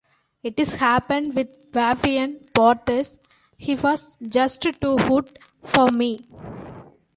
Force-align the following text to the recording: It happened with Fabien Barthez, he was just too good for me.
It 0.41 0.57
happened 0.57 1.35
with 1.35 1.71
Fabien 1.71 2.39
Barthez, 2.55 3.19
he 3.55 3.75
was 3.75 4.17
just 4.27 4.63
too 4.63 4.95
good 4.97 5.37
for 5.63 5.91
me. 5.91 6.21